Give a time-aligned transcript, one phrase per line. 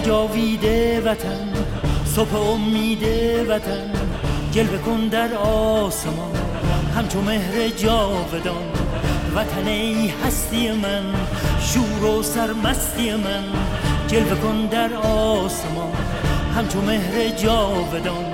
[0.00, 1.48] جاویده وطن
[2.06, 3.02] صبح امید
[3.48, 3.90] وطن
[4.52, 6.36] جلوه کن در آسمان.
[6.96, 8.68] همچون مهر جاودان
[9.36, 11.04] وطن ای هستی من
[11.60, 13.44] شور و سرمستی من.
[14.08, 15.92] جلوه کن در آسمان
[16.56, 18.32] همچون مهر جاودان.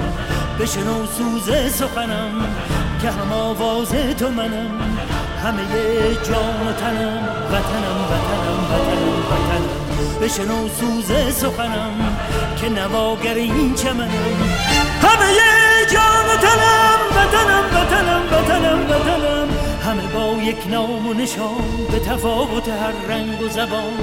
[0.61, 2.47] بشنو سوز سخنم
[3.03, 3.89] که هم آواز
[4.19, 4.99] تو منم.
[5.45, 5.63] همه
[6.29, 9.84] جان و تنم وطنم وطنم وطنم وطنم.
[10.23, 12.17] بشنو سوز سخنم
[12.57, 14.37] که نواگر این چمنم.
[15.03, 15.31] همه
[15.93, 19.49] جان تنم وطنم وطنم وطنم وطنم.
[19.85, 23.95] همه با یک نام و نشان به تفاوت هر رنگ و زبان.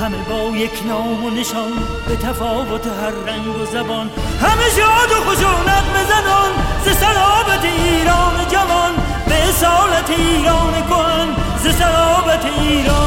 [0.00, 1.72] همه با یک نام و نشان
[2.08, 4.10] به تفاوت هر رنگ و زبان.
[4.40, 6.52] همه شاد و خشونت مزنان
[6.84, 8.92] ز سرابت ایران جوان.
[9.26, 11.28] به اصالت ایران کهن
[11.62, 13.01] ز سرابت ایران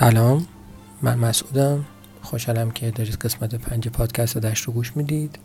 [0.00, 0.46] سلام
[1.02, 1.84] من مسعودم.
[2.22, 5.38] خوشحالم که دارید قسمت پنج پادکست دشت رو گوش می‌دید.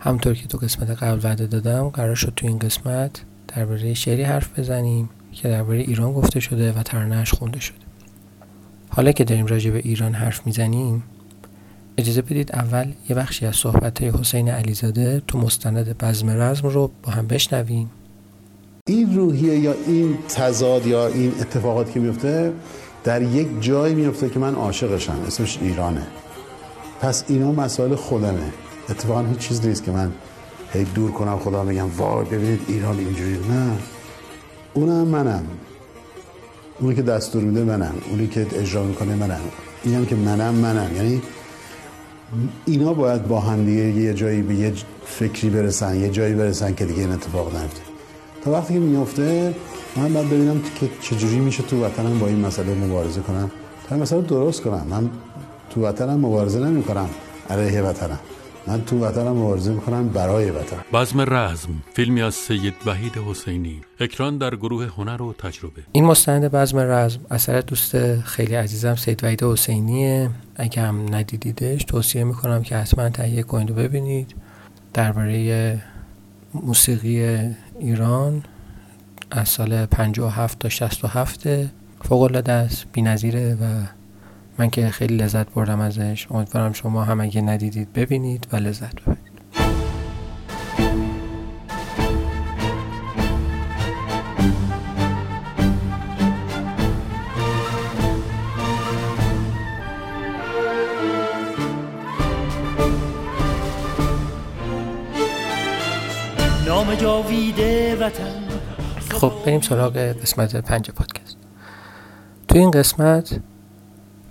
[0.00, 3.10] همطور که تو قسمت قبل وعده دادم قرار شد تو این قسمت
[3.48, 7.76] درباره شعری حرف بزنیم که درباره ایران گفته شده و ترانهش خونده شده.
[8.88, 11.02] حالا که داریم راجع به ایران حرف می‌زنیم
[11.98, 17.12] اجازه بدید اول یه بخشی از صحبت حسین علیزاده تو مستند بزم رزم رو با
[17.12, 17.90] هم بشنویم.
[18.86, 22.52] این روحیه یا این تضاد یا این اتفاقات که میفته
[23.08, 25.18] در یک جایی میفته که من عاشقشم.
[25.26, 26.06] اسمش ایرانه.
[27.00, 28.52] پس اینا مسائل خودمه.
[28.88, 30.12] اتفاقا هیچ چیز نیست که من
[30.72, 33.32] هی دور کنم خدا بگم وای ببینید ایران اینجوری.
[33.32, 33.70] نه.
[34.74, 35.46] اونم منم.
[36.80, 37.94] اونی که دستور میده منم.
[38.10, 39.40] اونی که اجرا می‌کنه منم.
[39.84, 40.96] اینم که منم منم.
[40.96, 41.22] یعنی
[42.66, 44.72] اینا باید با هم دیگه یه جایی به یه
[45.06, 47.87] فکری برسن یه جایی برسن که دیگه این اتفاق نیفته.
[48.44, 49.54] تا وقتی که میفته
[49.96, 53.50] من باید ببینم که چجوری میشه تو وطنم با این مسئله مبارزه کنم.
[53.88, 54.86] تا این مسئله درست کنم.
[54.90, 55.10] من
[55.70, 57.08] تو وطنم مبارزه نمی کنم
[57.50, 58.18] علیه وطنم.
[58.66, 60.76] من تو وطنم مبارزه می‌کنم برای وطن.
[60.92, 63.80] بزم رزم فیلمی از سید وحید حسینی.
[64.00, 65.82] اکران در گروه هنر و تجربه.
[65.92, 70.30] این مستند بزم رزم اثر دوست خیلی عزیزم سید وحید حسینیه.
[70.56, 74.34] اگه هم ندیدیدش توصیه می‌کنم که حتما تهیه کنید و ببینید.
[74.94, 75.82] درباره
[76.54, 77.38] موسیقی
[77.78, 78.42] ایران
[79.30, 81.46] از سال 57 تا 67
[82.04, 83.82] فوق العاده است بی‌نظیره و
[84.58, 86.26] من که خیلی لذت بردم ازش.
[86.30, 89.17] امیدوارم شما هم اگه ندیدید ببینید و لذت ببرید.
[109.18, 111.36] خب بریم سراغ قسمت پنج پادکست.
[112.48, 113.40] تو این قسمت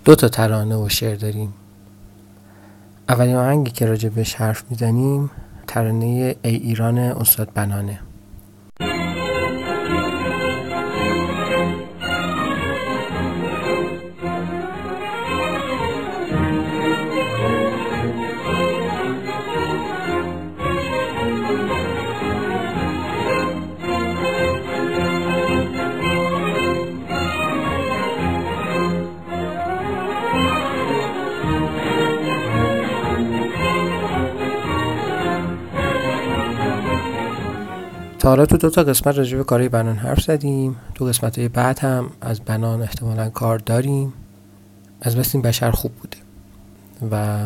[0.04, 1.54] دو تا ترانه و شعر داریم.
[3.08, 5.30] اولین آهنگی که راجع بهش حرف می‌زنیم
[5.66, 8.00] ترانه ای ایران استاد بنانه.
[38.28, 40.76] حالا تو دو تا قسمت راجع به کارهای بنان حرف زدیم.
[40.94, 44.12] تو قسمت های بعد هم از بنان احتمالا کار داریم.
[45.00, 46.16] از بس این بشر خوب بوده
[47.10, 47.38] و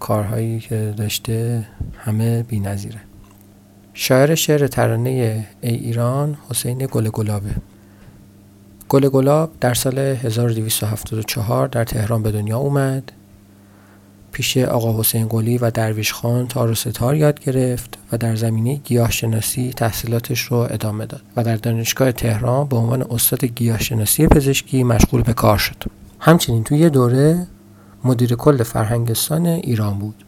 [0.00, 1.66] کارهایی که داشته
[1.98, 3.00] همه بی نظیره.
[3.94, 7.54] شاعر شعر ترانه ای ایران حسین گل گلابه
[8.88, 13.12] گل گلاب در سال 1274 در تهران به دنیا اومد.
[14.32, 18.74] پیش آقا حسین گلی و درویش خان تار و ستار یاد گرفت و در زمینه
[18.74, 25.22] گیاهشناسی تحصیلاتش رو ادامه داد و در دانشگاه تهران به عنوان استاد گیاهشناسی پزشکی مشغول
[25.22, 25.76] به کار شد.
[26.20, 27.46] همچنین توی یه دوره
[28.04, 30.24] مدیر کل فرهنگستان ایران بود.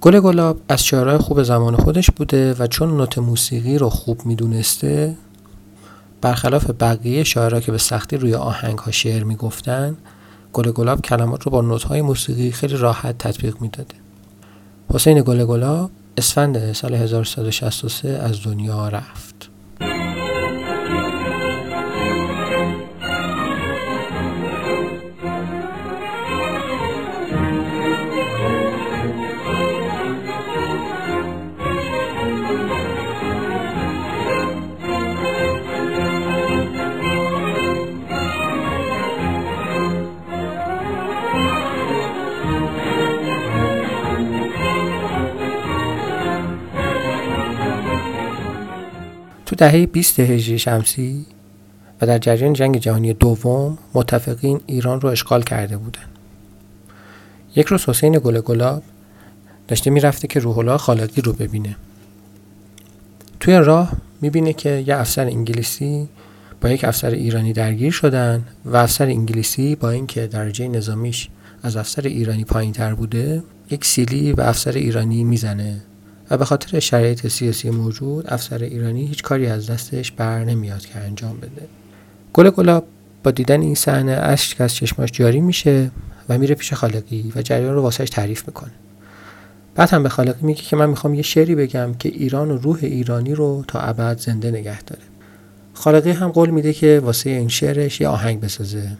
[0.00, 5.14] گل گلاب از شعرهای خوب زمان خودش بوده و چون نوت موسیقی رو خوب می‌دونسته
[6.20, 9.96] برخلاف بقیه شاعرها که به سختی روی آهنگ ها شعر می‌گفتن
[10.58, 13.94] گل گلاب کلمات رو با نوت‌های موسیقی خیلی راحت تطبیق می‌داده.
[14.94, 19.27] حسین گل گلاب اسفند سال 1363 از دنیا رفت.
[49.58, 51.26] دهه 20 هجری شمسی
[52.00, 56.00] و در جریان جنگ جهانی دوم متفقین ایران رو اشغال کرده بودن
[57.56, 58.82] یک روز حسین گل گلاب
[59.68, 61.76] داشته می‌رفته که روح الله خالقی رو ببینه.
[63.40, 66.08] توی راه می‌بینه که یه افسر انگلیسی
[66.60, 71.28] با یک افسر ایرانی درگیر شدن و افسر انگلیسی با اینکه درجه نظامیش
[71.62, 75.80] از افسر ایرانی پایین تر بوده یک سیلی به افسر ایرانی می‌زنه.
[76.30, 80.98] و به خاطر شرایط سیاسی موجود افسر ایرانی هیچ کاری از دستش بر نمیاد که
[80.98, 81.66] انجام بده.
[82.32, 82.84] گل گلاب
[83.22, 85.90] با دیدن این صحنه اشک از چشماش جاری میشه
[86.28, 88.70] و میره پیش خالقی و جریان رو واسهش تعریف می‌کنه.
[89.74, 92.78] بعد هم به خالقی میگه که من می‌خوام یه شعری بگم که ایران و روح
[92.82, 95.02] ایرانی رو تا ابد زنده نگه داره.
[95.74, 98.90] خالقی هم قول میده که واسه این شعرش یه آهنگ بسازه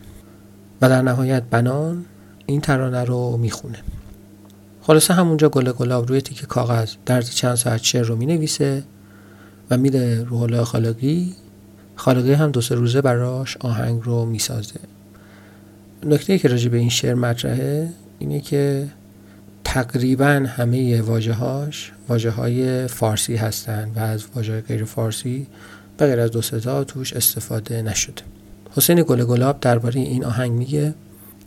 [0.80, 2.04] و در نهایت بنان
[2.46, 3.78] این ترانه رو می‌خونه.
[4.88, 6.92] خلاصه همونجا گل گلاب روی تیک کاغذ.
[7.06, 8.82] در چند ساعت شعر رو می‌نویسه
[9.70, 11.34] و میده روح الله خالقی.
[11.96, 14.80] خالقی هم دو سه روزه براش آهنگ رو می‌سازه.
[16.06, 17.88] نکته که راجع به این شعر مطرحه
[18.18, 18.88] اینه که
[19.64, 25.46] تقریبا همه واجه هاش واجه های فارسی هستند و از واجه غیر فارسی
[25.96, 28.22] به غیر از دو ستا توش استفاده نشده.
[28.76, 30.94] حسین گل گلاب درباره این آهنگ میگه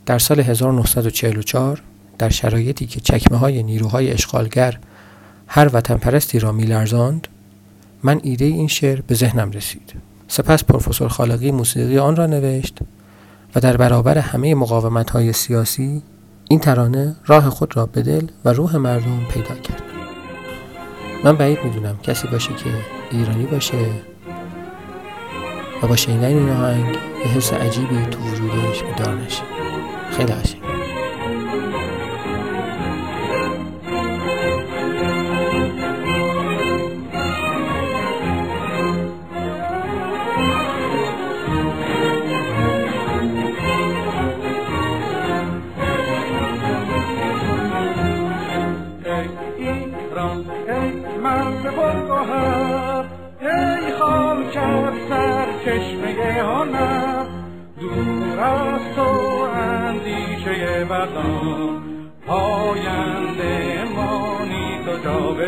[0.06, 1.82] در سال 1944
[2.18, 4.78] در شرایطی که چکمه های نیروهای اشغالگر
[5.46, 7.28] هر وطن پرستی را میلرزاند
[8.02, 9.94] من ایده این شعر به ذهنم رسید.
[10.28, 12.78] سپس پروفسور خالقی موسیقی آن را نوشت
[13.54, 16.02] و در برابر همه مقاومت های سیاسی
[16.48, 19.82] این ترانه راه خود را به دل و روح مردم پیدا کرد.
[21.24, 22.70] من بعید می‌دونم کسی باشه که
[23.10, 23.76] ایرانی باشه
[25.82, 29.42] و با شنیدن این آهنگ یه حس عجیبی تو وجودش بیدار نشه.
[30.10, 30.32] خیلی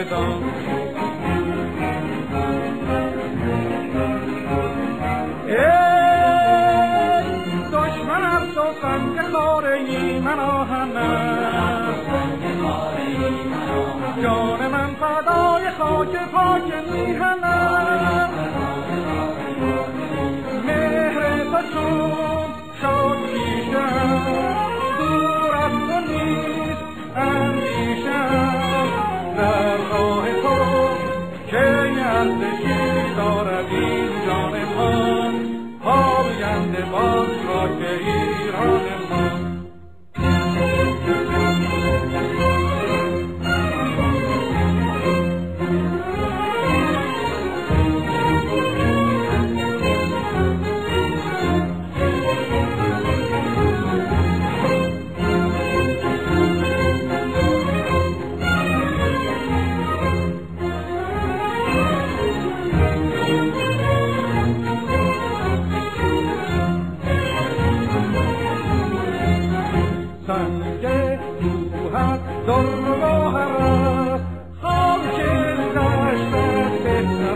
[0.05, 0.84] dedans.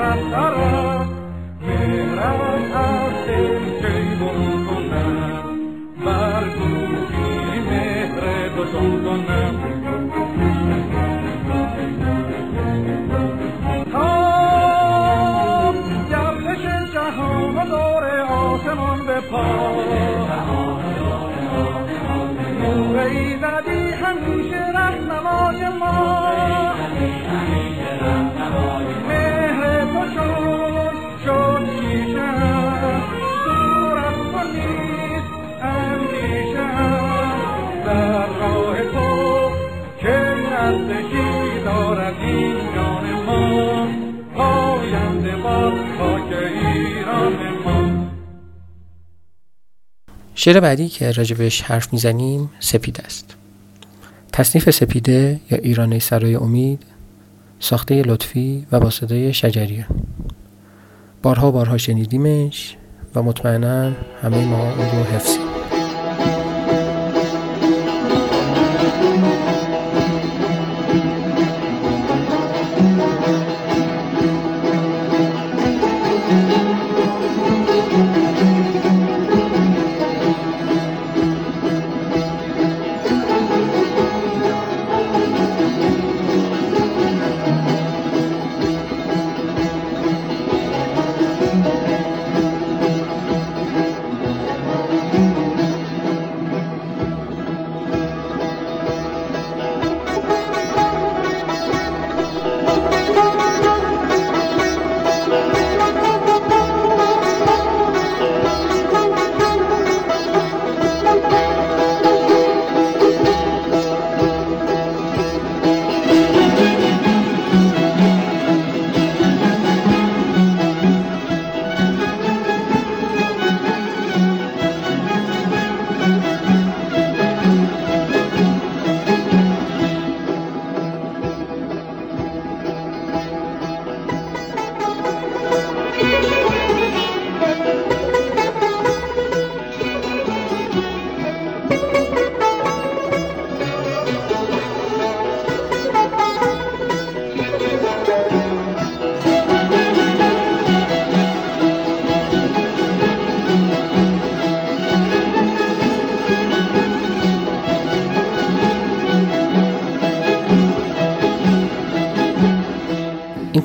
[0.08, 1.06] Tara,
[1.60, 3.07] Tara,
[50.40, 53.34] شعر بعدی که راجبش حرف می‌زنیم سپید است.
[54.32, 56.82] تصنیف سپیده یا ایرانی سرای امید
[57.60, 59.86] ساخته لطفی و با صدای شجریه.
[61.22, 62.76] بارها بارها شنیدیمش
[63.14, 63.92] و مطمئنا
[64.22, 65.57] همه ما اون رو حفظیم.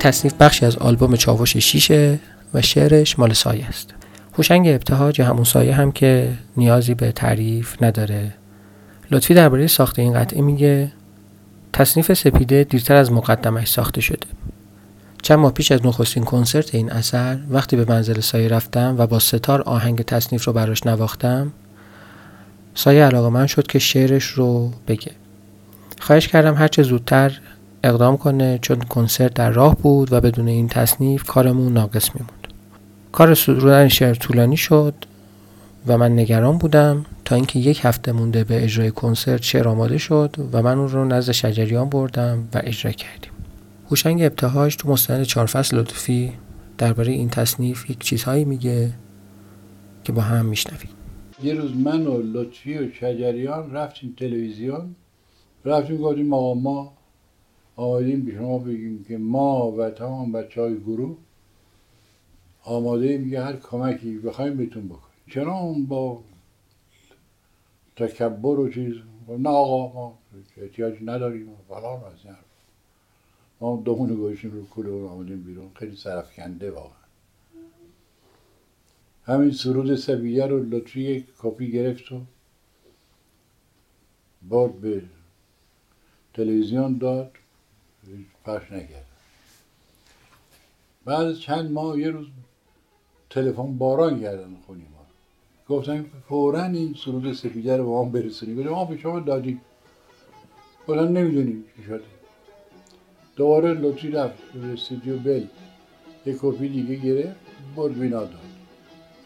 [0.03, 2.19] تصنیف بخشی از آلبوم چاوش شیشه
[2.53, 3.93] و شعرش مال سایه است.
[4.37, 8.33] هوشنگ ابتهاج همون سایه هم که نیازی به تعریف نداره.
[9.11, 10.91] لطفی درباره ساخت این قطعه میگه
[11.73, 14.27] تصنیف سپیده دیرتر از مقدمش ساخته شده.
[15.21, 19.19] چند ماه پیش از نخستین کنسرت این اثر وقتی به منزل سایه رفتم و با
[19.19, 21.53] ستار آهنگ تصنیف رو براش نواختم
[22.75, 25.11] سایه علاقه من شد که شعرش رو بگه.
[25.99, 27.39] خواهش کردم هرچه زودتر
[27.83, 32.47] اقدام کنه چون کنسرت در راه بود و بدون این تصنیف کارمون ناقص میموند.
[33.11, 34.93] کار سرودن شعر طولانی شد
[35.87, 40.35] و من نگران بودم تا اینکه یک هفته مونده به اجرای کنسرت شعر آماده شد
[40.51, 43.31] و من اون رو نزد شجریان بردم و اجرا کردیم.
[43.89, 46.33] هوشنگ ابتهاج تو مستند چهار لطفی
[46.77, 48.93] درباره این تصنیف یک چیزهایی میگه
[50.03, 50.89] که با هم میشنویم.
[51.43, 54.95] یه روز من و لطفی و شجریان رفتیم تلویزیون
[55.65, 56.93] رفتیم گفتیم آقا ما
[57.75, 61.17] آمادیم به شما بگیم که ما و تمام بچه های گروه
[62.63, 65.23] آماده ایم هر کمکی بخوایم بهتون بکنیم.
[65.31, 66.23] چنان با
[67.95, 68.95] تکبر و چیز
[69.27, 70.17] نه آقا ما
[70.57, 72.35] احتیاج نداریم فلان از این
[73.61, 75.71] ما دومون گوشیم رو کوله رو آمدیم بیرون.
[75.75, 77.03] خیلی سرفکنده واقعا.
[79.25, 82.21] همین سرود سبیه رو لطفی کپی گرفت و
[84.49, 85.03] باد به
[86.33, 87.31] تلویزیون داد.
[88.45, 89.05] پخش نکرد
[91.05, 92.27] بعد چند ماه یه روز
[93.29, 95.05] تلفن باران کردن خونی ما
[95.75, 98.55] گفتن فورا این سرود سپیده رو به ما برسونی.
[98.55, 99.61] گفتم ما به شما دادیم
[100.87, 102.03] گفتن نمی‌دونیم چی شده.
[103.35, 105.45] دوباره لطفی رفت به استودیو بل
[106.25, 107.35] یک کپی دیگه گرفت
[107.75, 108.39] برد بینا داد.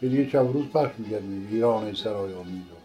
[0.00, 2.77] که دیگه شب روز پخش می‌کرد ایران سرای امید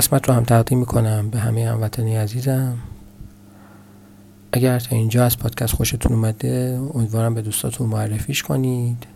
[0.00, 2.78] قسمت رو هم تقدیم می‌کنم به همه هموطنی عزیزم.
[4.52, 9.06] اگر تا اینجا از پادکست خوشتون اومده امیدوارم به دوستاتون معرفیش کنید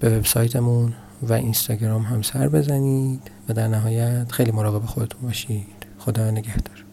[0.00, 0.92] به وبسایتمون
[1.22, 5.86] و اینستاگرام هم سر بزنید و در نهایت خیلی مراقب خودتون باشید.
[5.98, 6.84] خدا نگهدار.